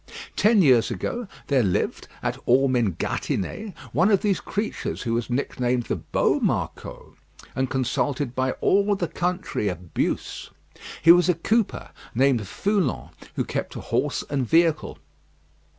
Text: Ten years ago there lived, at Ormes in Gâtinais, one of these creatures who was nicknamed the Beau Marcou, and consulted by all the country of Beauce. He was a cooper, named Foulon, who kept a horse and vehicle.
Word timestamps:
Ten 0.35 0.63
years 0.63 0.89
ago 0.89 1.27
there 1.45 1.61
lived, 1.61 2.07
at 2.23 2.35
Ormes 2.47 2.75
in 2.75 2.95
Gâtinais, 2.95 3.77
one 3.93 4.09
of 4.09 4.23
these 4.23 4.39
creatures 4.39 5.03
who 5.03 5.13
was 5.13 5.29
nicknamed 5.29 5.83
the 5.83 5.95
Beau 5.95 6.39
Marcou, 6.39 7.17
and 7.55 7.69
consulted 7.69 8.33
by 8.33 8.53
all 8.61 8.95
the 8.95 9.07
country 9.07 9.67
of 9.67 9.93
Beauce. 9.93 10.49
He 11.03 11.11
was 11.11 11.29
a 11.29 11.35
cooper, 11.35 11.91
named 12.15 12.47
Foulon, 12.47 13.09
who 13.35 13.43
kept 13.45 13.75
a 13.75 13.79
horse 13.79 14.23
and 14.27 14.43
vehicle. 14.49 14.97